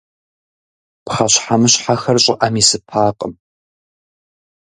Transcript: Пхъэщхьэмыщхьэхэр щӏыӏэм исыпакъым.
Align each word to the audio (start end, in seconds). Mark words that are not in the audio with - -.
Пхъэщхьэмыщхьэхэр 1.05 2.17
щӏыӏэм 2.23 2.55
исыпакъым. 2.61 3.33